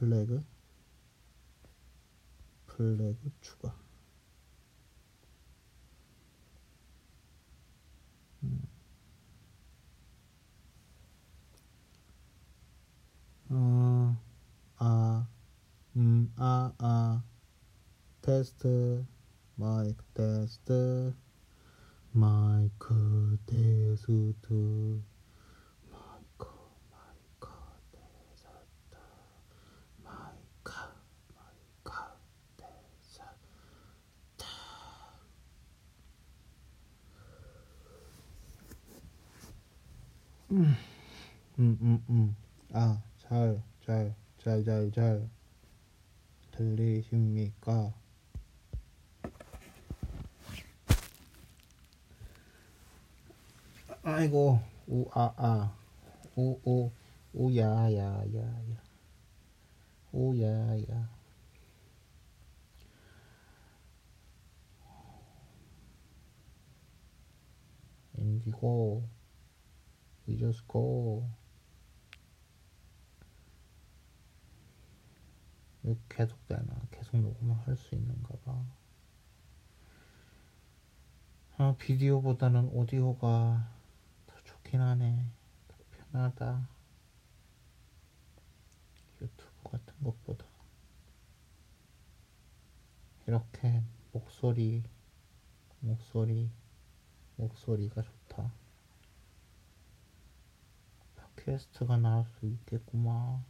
[0.00, 0.42] 플래그?
[2.66, 3.76] 플래그 추가.
[8.42, 8.62] 음.
[13.50, 14.16] 어,
[14.78, 15.26] 아,
[15.96, 17.22] 음, 아, 아,
[18.22, 19.04] 테스트,
[19.56, 21.14] 마이크 테스트,
[22.12, 25.02] 마이크 테스트,
[25.90, 26.46] 마이크,
[26.90, 27.48] 마이크
[27.92, 28.96] 테스트,
[30.02, 30.72] 마이크,
[31.34, 31.92] 마이크
[32.56, 33.24] 테스트.
[40.52, 40.74] 음,
[41.60, 42.36] 음, 음, 음.
[42.72, 45.30] 아, 잘, 잘, 잘, 잘, 잘
[46.50, 47.94] 들리십니까?
[54.02, 55.72] 아이고, 우, 아, 아,
[56.34, 56.90] 우, 우,
[57.32, 58.82] 우, 야, 야, 야, 야,
[60.10, 60.48] 우, 야,
[60.90, 61.08] 야.
[68.18, 69.19] 인디고,
[70.28, 71.28] we just go.
[75.82, 76.80] 왜 계속 되나?
[76.90, 78.64] 계속 녹음을 할 수 있는가 봐.
[81.56, 83.70] 아, 비디오보다는 오디오가
[84.26, 85.26] 더 좋긴 하네.
[85.68, 86.68] 더 편하다.
[89.20, 90.46] 유튜브 같은 것보다.
[93.26, 93.82] 이렇게
[94.12, 94.82] 목소리,
[95.80, 96.50] 목소리,
[97.36, 98.52] 목소리가 좋다.
[101.40, 103.44] 팟캐스트가 나올 수 있겠구만.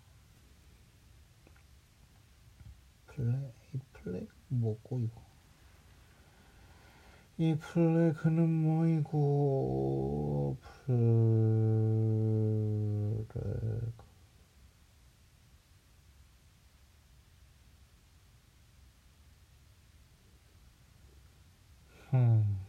[3.07, 3.51] 플레이,
[3.93, 5.21] 플래그 뭐고, 이거?
[7.39, 11.71] 이 플래그는 뭐이고, 플래그.
[22.13, 22.60] 음.